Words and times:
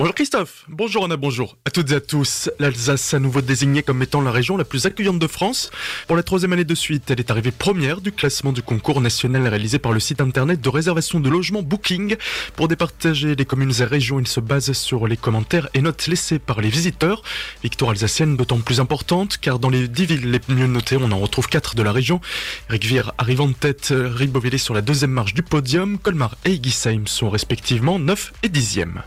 Bonjour 0.00 0.14
Christophe, 0.14 0.64
bonjour 0.66 1.04
Anna, 1.04 1.18
bonjour 1.18 1.58
à 1.66 1.70
toutes 1.70 1.92
et 1.92 1.96
à 1.96 2.00
tous. 2.00 2.48
L'Alsace 2.58 3.12
à 3.12 3.18
nouveau 3.18 3.42
désignée 3.42 3.82
comme 3.82 4.00
étant 4.00 4.22
la 4.22 4.30
région 4.30 4.56
la 4.56 4.64
plus 4.64 4.86
accueillante 4.86 5.18
de 5.18 5.26
France. 5.26 5.70
Pour 6.06 6.16
la 6.16 6.22
troisième 6.22 6.54
année 6.54 6.64
de 6.64 6.74
suite, 6.74 7.10
elle 7.10 7.20
est 7.20 7.30
arrivée 7.30 7.50
première 7.50 8.00
du 8.00 8.10
classement 8.10 8.54
du 8.54 8.62
concours 8.62 9.02
national 9.02 9.46
réalisé 9.46 9.78
par 9.78 9.92
le 9.92 10.00
site 10.00 10.22
internet 10.22 10.62
de 10.62 10.68
réservation 10.70 11.20
de 11.20 11.28
logement 11.28 11.60
Booking. 11.60 12.16
Pour 12.56 12.66
départager 12.66 13.34
les 13.34 13.44
communes 13.44 13.74
et 13.78 13.84
régions, 13.84 14.18
il 14.18 14.26
se 14.26 14.40
base 14.40 14.72
sur 14.72 15.06
les 15.06 15.18
commentaires 15.18 15.68
et 15.74 15.82
notes 15.82 16.06
laissées 16.06 16.38
par 16.38 16.62
les 16.62 16.70
visiteurs. 16.70 17.22
Victoire 17.62 17.90
alsacienne 17.90 18.38
d'autant 18.38 18.60
plus 18.60 18.80
importante 18.80 19.36
car 19.36 19.58
dans 19.58 19.68
les 19.68 19.86
dix 19.86 20.06
villes 20.06 20.30
les 20.30 20.40
mieux 20.48 20.66
notées, 20.66 20.96
on 20.98 21.12
en 21.12 21.18
retrouve 21.18 21.48
quatre 21.48 21.74
de 21.74 21.82
la 21.82 21.92
région. 21.92 22.22
Rigvier 22.70 23.02
arrive 23.18 23.42
en 23.42 23.52
tête, 23.52 23.92
Riboville 23.94 24.58
sur 24.58 24.72
la 24.72 24.80
deuxième 24.80 25.10
marche 25.10 25.34
du 25.34 25.42
podium, 25.42 25.98
Colmar 25.98 26.36
et 26.46 26.52
Igisheim 26.52 27.06
sont 27.06 27.28
respectivement 27.28 27.98
9 27.98 28.32
et 28.44 28.48
10e. 28.48 29.02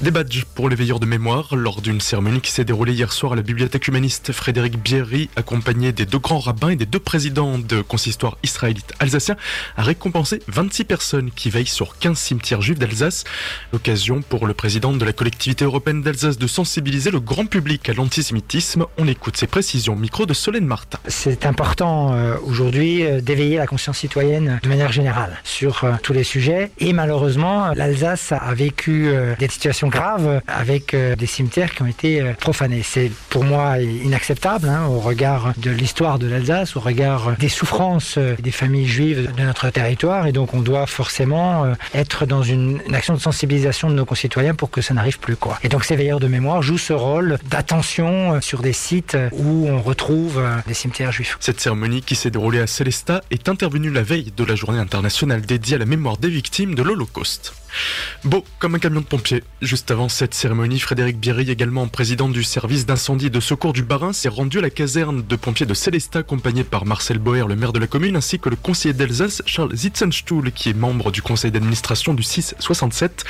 Des 0.00 0.10
badges 0.10 0.44
pour 0.54 0.68
les 0.68 0.76
veilleurs 0.76 1.00
de 1.00 1.06
mémoire 1.06 1.56
lors 1.56 1.80
d'une 1.80 2.00
cérémonie 2.00 2.40
qui 2.40 2.50
s'est 2.50 2.64
déroulée 2.64 2.92
hier 2.92 3.12
soir 3.12 3.32
à 3.32 3.36
la 3.36 3.42
bibliothèque 3.42 3.88
humaniste 3.88 4.32
Frédéric 4.32 4.76
Bierry, 4.76 5.30
accompagné 5.36 5.92
des 5.92 6.06
deux 6.06 6.18
grands 6.18 6.38
rabbins 6.38 6.70
et 6.70 6.76
des 6.76 6.86
deux 6.86 6.98
présidents 6.98 7.58
de 7.58 7.82
consistoire 7.82 8.38
israélite 8.42 8.92
alsacien, 8.98 9.36
a 9.76 9.82
récompensé 9.82 10.40
26 10.48 10.84
personnes 10.84 11.30
qui 11.30 11.50
veillent 11.50 11.66
sur 11.66 11.98
15 11.98 12.18
cimetières 12.18 12.62
juifs 12.62 12.78
d'Alsace. 12.78 13.24
L'occasion 13.72 14.22
pour 14.22 14.46
le 14.46 14.54
président 14.54 14.92
de 14.92 15.04
la 15.04 15.12
collectivité 15.12 15.64
européenne 15.64 16.02
d'Alsace 16.02 16.38
de 16.38 16.46
sensibiliser 16.46 17.10
le 17.10 17.20
grand 17.20 17.46
public 17.46 17.88
à 17.88 17.92
l'antisémitisme. 17.92 18.86
On 18.98 19.08
écoute 19.08 19.36
ses 19.36 19.46
précisions 19.46 19.96
micro 19.96 20.26
de 20.26 20.34
Solène 20.34 20.66
Martin. 20.66 20.98
C'est 21.08 21.46
important 21.46 22.14
euh, 22.14 22.36
aujourd'hui 22.44 23.04
euh, 23.04 23.20
d'éveiller 23.20 23.56
la 23.56 23.66
conscience 23.66 23.98
citoyenne 23.98 24.60
de 24.62 24.68
manière 24.68 24.92
générale 24.92 25.40
sur 25.44 25.84
euh, 25.84 25.92
tous 26.02 26.12
les 26.12 26.24
sujets 26.24 26.70
et 26.78 26.92
malheureusement 26.92 27.72
l'Alsace 27.74 28.32
a 28.32 28.54
vécu 28.54 29.12
des 29.38 29.43
situations 29.52 29.88
graves 29.88 30.40
avec 30.48 30.94
euh, 30.94 31.16
des 31.16 31.26
cimetières 31.26 31.74
qui 31.74 31.82
ont 31.82 31.86
été 31.86 32.20
euh, 32.20 32.32
profanés. 32.34 32.82
C'est 32.82 33.10
pour 33.30 33.44
moi 33.44 33.78
inacceptable 33.80 34.68
hein, 34.68 34.86
au 34.86 35.00
regard 35.00 35.52
de 35.56 35.70
l'histoire 35.70 36.18
de 36.18 36.26
l'Alsace, 36.26 36.76
au 36.76 36.80
regard 36.80 37.36
des 37.38 37.48
souffrances 37.48 38.16
euh, 38.18 38.34
des 38.38 38.50
familles 38.50 38.86
juives 38.86 39.32
de 39.36 39.42
notre 39.42 39.70
territoire 39.70 40.26
et 40.26 40.32
donc 40.32 40.54
on 40.54 40.60
doit 40.60 40.86
forcément 40.86 41.74
être 41.94 42.26
dans 42.26 42.42
une, 42.42 42.80
action 42.92 43.14
de 43.14 43.20
sensibilisation 43.20 43.90
de 43.90 43.94
nos 43.94 44.04
concitoyens 44.04 44.54
pour 44.54 44.70
que 44.70 44.80
ça 44.80 44.94
n'arrive 44.94 45.18
plus. 45.18 45.36
Et 45.62 45.68
donc 45.68 45.84
ces 45.84 45.96
veilleurs 45.96 46.20
de 46.20 46.28
mémoire 46.28 46.62
jouent 46.62 46.78
ce 46.78 46.92
rôle 46.92 47.38
d'attention 47.50 48.40
sur 48.40 48.62
des 48.62 48.72
sites 48.72 49.16
où 49.32 49.68
on 49.68 49.80
retrouve 49.80 50.42
des 50.66 50.74
cimetières 50.74 51.12
juifs. 51.12 51.36
Cette 51.40 51.60
cérémonie 51.60 52.02
qui 52.02 52.14
s'est 52.14 52.30
déroulée 52.30 52.60
à 52.60 52.66
Célestat 52.66 53.22
est 53.30 53.48
intervenue 53.48 53.90
la 53.90 54.02
veille 54.02 54.32
de 54.36 54.44
la 54.44 54.54
journée 54.54 54.78
internationale 54.78 55.42
dédiée 55.42 55.76
à 55.76 55.78
la 55.78 55.86
mémoire 55.86 56.16
des 56.16 56.28
victimes 56.28 56.74
de 56.74 56.82
l'Holocauste. 56.82 57.54
Beau 58.24 58.44
comme 58.58 58.74
un 58.74 58.78
camion 58.78 59.00
de 59.00 59.06
pompiers. 59.06 59.44
Juste 59.62 59.90
avant 59.90 60.08
cette 60.08 60.34
cérémonie, 60.34 60.80
Frédéric 60.80 61.18
Bierry, 61.18 61.50
également 61.50 61.86
président 61.86 62.28
du 62.28 62.42
service 62.42 62.86
d'incendie 62.86 63.26
et 63.26 63.30
de 63.30 63.40
secours 63.40 63.72
du 63.72 63.82
Barin, 63.82 64.12
s'est 64.12 64.28
rendu 64.28 64.58
à 64.58 64.62
la 64.62 64.70
caserne 64.70 65.22
de 65.22 65.36
pompiers 65.36 65.66
de 65.66 65.74
Célestat, 65.74 66.20
accompagné 66.20 66.64
par 66.64 66.86
Marcel 66.86 67.18
Boer, 67.18 67.46
le 67.46 67.56
maire 67.56 67.72
de 67.72 67.78
la 67.78 67.86
commune, 67.86 68.16
ainsi 68.16 68.38
que 68.38 68.48
le 68.48 68.56
conseiller 68.56 68.94
d'Alsace, 68.94 69.42
Charles 69.46 69.74
Zitzenstuhl, 69.76 70.50
qui 70.52 70.70
est 70.70 70.74
membre 70.74 71.10
du 71.10 71.22
conseil 71.22 71.50
d'administration 71.50 72.14
du 72.14 72.22
667. 72.22 73.24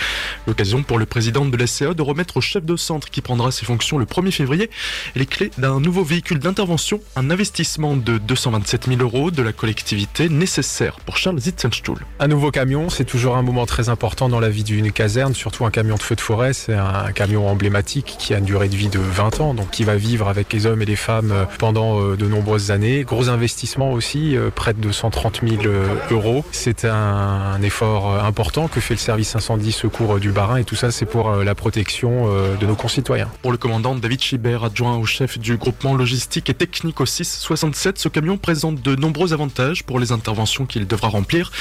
L'occasion 0.46 0.82
pour 0.82 0.98
le 0.98 1.06
président 1.06 1.44
de 1.44 1.56
la 1.56 1.64
de 1.64 2.02
remettre 2.02 2.36
au 2.36 2.40
chef 2.40 2.64
de 2.64 2.76
centre 2.76 3.10
qui 3.10 3.20
prendra 3.20 3.50
ses 3.50 3.64
fonctions 3.64 3.98
le 3.98 4.04
1er 4.04 4.30
février 4.30 4.70
les 5.16 5.26
clés 5.26 5.50
d'un 5.58 5.80
nouveau 5.80 6.04
véhicule 6.04 6.38
d'intervention, 6.38 7.00
un 7.16 7.30
investissement 7.30 7.96
de 7.96 8.18
227 8.18 8.86
000 8.86 9.00
euros 9.00 9.30
de 9.30 9.42
la 9.42 9.52
collectivité 9.52 10.28
nécessaire 10.28 11.00
pour 11.00 11.16
Charles 11.16 11.40
Zitzenstuhl. 11.40 11.98
Un 12.20 12.28
nouveau 12.28 12.50
camion, 12.50 12.90
c'est 12.90 13.04
toujours 13.04 13.36
un 13.36 13.42
moment 13.42 13.66
très 13.66 13.88
important 13.88 14.28
la 14.40 14.48
vie 14.48 14.64
d'une 14.64 14.92
caserne, 14.92 15.34
surtout 15.34 15.64
un 15.64 15.70
camion 15.70 15.96
de 15.96 16.02
feu 16.02 16.14
de 16.14 16.20
forêt. 16.20 16.52
C'est 16.52 16.74
un 16.74 17.12
camion 17.12 17.48
emblématique 17.48 18.16
qui 18.18 18.34
a 18.34 18.38
une 18.38 18.44
durée 18.44 18.68
de 18.68 18.76
vie 18.76 18.88
de 18.88 18.98
20 18.98 19.40
ans, 19.40 19.54
donc 19.54 19.70
qui 19.70 19.84
va 19.84 19.96
vivre 19.96 20.28
avec 20.28 20.52
les 20.52 20.66
hommes 20.66 20.82
et 20.82 20.84
les 20.86 20.96
femmes 20.96 21.32
euh, 21.32 21.44
pendant 21.58 22.00
euh, 22.00 22.16
de 22.16 22.26
nombreuses 22.26 22.70
années. 22.70 23.04
Gros 23.04 23.28
investissement 23.28 23.92
aussi, 23.92 24.36
euh, 24.36 24.50
près 24.54 24.74
de 24.74 24.92
130 24.92 25.40
000 25.46 25.62
euros. 26.10 26.44
C'est 26.52 26.84
un, 26.84 27.60
effort 27.62 28.22
important 28.22 28.68
que 28.68 28.80
fait 28.80 28.94
le 28.94 28.98
service 28.98 29.34
incendie 29.36 29.72
secours 29.72 30.18
du 30.18 30.32
Barin 30.32 30.58
et 30.58 30.64
tout 30.64 30.74
ça 30.74 30.90
c'est 30.90 31.06
pour 31.06 31.30
la 31.30 31.54
protection 31.54 32.28
de 32.60 32.66
nos 32.66 32.74
concitoyens. 32.74 33.30
Pour 33.40 33.52
le 33.52 33.56
commandant 33.56 33.94
David 33.94 34.20
Schibert, 34.20 34.64
adjoint 34.64 34.96
au 34.96 35.06
chef 35.06 35.38
du 35.38 35.56
groupement 35.56 35.94
logistique 35.94 36.50
et 36.50 36.54
technique 36.54 37.00
au 37.00 37.06
667, 37.06 37.98
ce 37.98 38.08
camion 38.08 38.36
présente 38.36 38.82
de 38.82 38.96
nombreux 38.96 39.32
avantages 39.32 39.82
pour 39.84 39.98
les 39.98 40.12
interventions 40.12 40.66
qu'il 40.66 40.86
devra 40.86 41.08
remplir. 41.08 41.52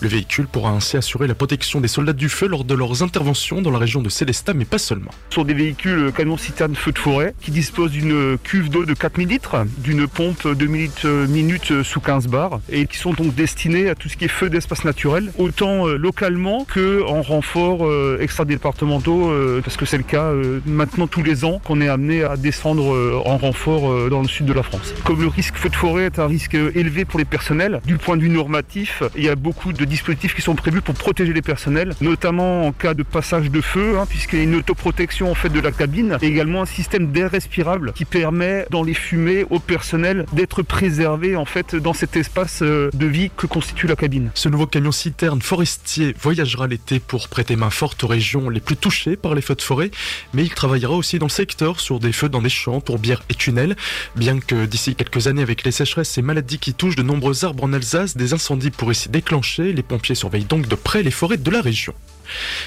Le 0.00 0.08
véhicule 0.08 0.46
pourra 0.46 0.70
ainsi 0.70 0.96
assurer 0.96 1.26
la 1.28 1.34
protection 1.34 1.80
des 1.80 1.88
soldats 1.88 2.12
du 2.12 2.21
feu 2.28 2.46
lors 2.46 2.64
de 2.64 2.74
leurs 2.74 3.02
interventions 3.02 3.62
dans 3.62 3.70
la 3.70 3.78
région 3.78 4.02
de 4.02 4.08
Célestat, 4.08 4.54
mais 4.54 4.64
pas 4.64 4.78
seulement. 4.78 5.10
Ce 5.30 5.36
sont 5.36 5.44
des 5.44 5.54
véhicules 5.54 5.98
euh, 5.98 6.10
camions 6.10 6.36
citernes 6.36 6.74
feu 6.74 6.92
de 6.92 6.98
forêt 6.98 7.34
qui 7.40 7.50
disposent 7.50 7.92
d'une 7.92 8.38
cuve 8.42 8.70
d'eau 8.70 8.84
de 8.84 8.94
4000 8.94 9.28
litres, 9.28 9.64
d'une 9.78 10.06
pompe 10.06 10.46
de 10.46 10.66
minutes, 10.66 11.04
euh, 11.04 11.26
minutes 11.26 11.82
sous 11.82 12.00
15 12.00 12.28
bars 12.28 12.60
et 12.68 12.86
qui 12.86 12.96
sont 12.96 13.12
donc 13.12 13.34
destinés 13.34 13.88
à 13.88 13.94
tout 13.94 14.08
ce 14.08 14.16
qui 14.16 14.24
est 14.26 14.28
feu 14.28 14.50
d'espace 14.50 14.84
naturel, 14.84 15.32
autant 15.38 15.88
euh, 15.88 15.96
localement 15.96 16.64
que 16.64 17.02
en 17.06 17.22
renfort 17.22 17.88
extra-départementaux, 18.20 19.32
parce 19.62 19.76
que 19.76 19.84
c'est 19.84 19.96
le 19.96 20.02
cas 20.02 20.32
maintenant 20.66 21.06
tous 21.06 21.22
les 21.22 21.44
ans 21.44 21.60
qu'on 21.64 21.80
est 21.80 21.88
amené 21.88 22.24
à 22.24 22.36
descendre 22.36 23.22
en 23.24 23.36
renfort 23.36 24.10
dans 24.10 24.22
le 24.22 24.28
sud 24.28 24.46
de 24.46 24.52
la 24.52 24.62
France. 24.62 24.94
Comme 25.04 25.20
le 25.20 25.28
risque 25.28 25.56
feu 25.56 25.68
de 25.68 25.76
forêt 25.76 26.04
est 26.04 26.18
un 26.18 26.26
risque 26.26 26.54
élevé 26.54 27.04
pour 27.04 27.18
les 27.18 27.24
personnels, 27.24 27.80
du 27.84 27.98
point 27.98 28.16
de 28.16 28.22
vue 28.22 28.28
normatif, 28.28 29.02
il 29.16 29.24
y 29.24 29.28
a 29.28 29.36
beaucoup 29.36 29.72
de 29.72 29.84
dispositifs 29.84 30.34
qui 30.34 30.42
sont 30.42 30.54
prévus 30.54 30.80
pour 30.80 30.94
protéger 30.94 31.32
les 31.32 31.42
personnels, 31.42 31.94
notamment 32.00 32.11
en 32.24 32.72
cas 32.72 32.94
de 32.94 33.02
passage 33.02 33.50
de 33.50 33.60
feu, 33.60 33.98
hein, 33.98 34.06
puisqu'il 34.08 34.38
y 34.38 34.40
a 34.42 34.44
une 34.44 34.54
autoprotection 34.54 35.30
en 35.30 35.34
fait 35.34 35.48
de 35.48 35.60
la 35.60 35.72
cabine, 35.72 36.18
et 36.22 36.26
également 36.26 36.62
un 36.62 36.66
système 36.66 37.10
d'air 37.10 37.30
respirable 37.30 37.92
qui 37.94 38.04
permet 38.04 38.66
dans 38.70 38.82
les 38.82 38.94
fumées 38.94 39.44
au 39.50 39.58
personnel 39.58 40.26
d'être 40.32 40.62
préservé 40.62 41.36
en 41.36 41.44
fait 41.44 41.74
dans 41.74 41.92
cet 41.92 42.16
espace 42.16 42.60
euh, 42.62 42.90
de 42.94 43.06
vie 43.06 43.30
que 43.36 43.46
constitue 43.46 43.86
la 43.86 43.96
cabine. 43.96 44.30
Ce 44.34 44.48
nouveau 44.48 44.66
camion 44.66 44.92
citerne 44.92 45.42
forestier 45.42 46.14
voyagera 46.20 46.66
l'été 46.66 47.00
pour 47.00 47.28
prêter 47.28 47.56
main 47.56 47.70
forte 47.70 48.04
aux 48.04 48.06
régions 48.06 48.48
les 48.48 48.60
plus 48.60 48.76
touchées 48.76 49.16
par 49.16 49.34
les 49.34 49.42
feux 49.42 49.54
de 49.54 49.62
forêt, 49.62 49.90
mais 50.34 50.42
il 50.44 50.54
travaillera 50.54 50.94
aussi 50.94 51.18
dans 51.18 51.26
le 51.26 51.30
secteur 51.30 51.80
sur 51.80 51.98
des 51.98 52.12
feux 52.12 52.28
dans 52.28 52.42
des 52.42 52.48
champs, 52.48 52.80
tourbières 52.80 53.22
et 53.28 53.34
tunnels, 53.34 53.76
bien 54.16 54.38
que 54.38 54.66
d'ici 54.66 54.94
quelques 54.94 55.26
années 55.26 55.42
avec 55.42 55.64
les 55.64 55.72
sécheresses 55.72 56.16
et 56.18 56.22
maladies 56.22 56.58
qui 56.58 56.74
touchent 56.74 56.96
de 56.96 57.02
nombreux 57.02 57.44
arbres 57.44 57.64
en 57.64 57.72
Alsace, 57.72 58.16
des 58.16 58.32
incendies 58.32 58.70
pourraient 58.70 58.94
s'y 58.94 59.08
déclencher, 59.08 59.72
les 59.72 59.82
pompiers 59.82 60.14
surveillent 60.14 60.44
donc 60.44 60.68
de 60.68 60.74
près 60.74 61.02
les 61.02 61.10
forêts 61.10 61.36
de 61.36 61.50
la 61.50 61.60
région. 61.60 61.94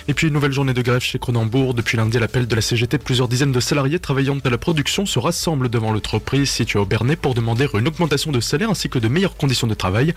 Et 0.08 0.14
puis 0.14 0.28
une 0.28 0.34
nouvelle 0.34 0.52
journée 0.52 0.74
de 0.74 0.82
grève 0.82 1.02
chez 1.02 1.20
Cronenbourg. 1.20 1.74
Depuis 1.74 1.98
lundi, 1.98 2.18
à 2.18 2.20
l'appel 2.20 2.48
de 2.48 2.56
la 2.56 2.62
CGT, 2.62 2.98
plusieurs 2.98 3.28
dizaines 3.28 3.52
de 3.52 3.60
salariés 3.60 4.00
travaillant 4.00 4.38
à 4.44 4.50
la 4.50 4.58
production 4.58 5.06
se 5.06 5.20
rassemblent 5.20 5.70
devant 5.70 5.92
l'entreprise 5.92 6.50
située 6.50 6.80
au 6.80 6.86
Bernay 6.86 7.16
pour 7.16 7.34
demander 7.34 7.68
une 7.74 7.88
augmentation 7.88 8.32
de 8.32 8.40
salaire 8.40 8.70
ainsi 8.70 8.90
que 8.90 9.00
de 9.00 9.08
meilleures 9.08 9.38
conditions 9.38 9.68
de 9.68 9.74
travail. 9.74 10.14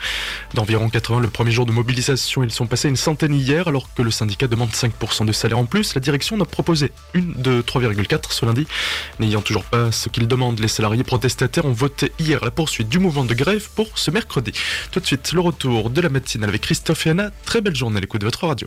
D'environ 0.55 0.89
80 0.89 1.21
le 1.21 1.29
premier 1.29 1.51
jour 1.51 1.67
de 1.67 1.73
mobilisation, 1.73 2.43
ils 2.43 2.51
sont 2.51 2.67
passés 2.67 2.89
une 2.89 2.97
centaine 2.97 3.35
hier 3.35 3.69
alors 3.69 3.93
que 3.95 4.03
le 4.03 4.11
syndicat 4.11 4.47
demande 4.47 4.71
5% 4.71 5.27
de 5.27 5.33
salaire 5.33 5.59
en 5.59 5.67
plus. 5.67 5.95
La 5.95 6.01
direction 6.01 6.37
en 6.37 6.41
a 6.41 6.45
proposé 6.45 6.93
une 7.15 7.33
de 7.35 7.63
3,4 7.63 8.33
ce 8.33 8.45
lundi. 8.45 8.67
N'ayant 9.21 9.41
toujours 9.41 9.65
pas 9.65 9.91
ce 9.93 10.09
qu'ils 10.09 10.29
demandent, 10.29 10.61
les 10.61 10.69
salariés 10.69 11.05
protestataires 11.05 11.65
ont 11.65 11.73
voté 11.73 12.13
hier 12.19 12.45
la 12.45 12.51
poursuite 12.51 12.89
du 12.89 12.99
mouvement 12.99 13.25
de 13.25 13.35
grève 13.35 13.69
pour 13.75 13.99
ce 13.99 14.11
mercredi. 14.11 14.53
Tout 14.91 15.01
de 15.01 15.07
suite, 15.07 15.33
le 15.33 15.41
retour 15.41 15.91
de 15.91 16.01
la 16.01 16.09
matinale 16.09 16.51
avec 16.51 16.63
Christophe 16.63 17.07
et 17.07 17.11
Anna. 17.11 17.31
Très 17.45 17.61
belle 17.61 17.77
journée 17.77 17.99
à 17.99 18.01
l'écoute 18.01 18.21
de 18.21 18.27
votre 18.27 18.47
radio. 18.47 18.67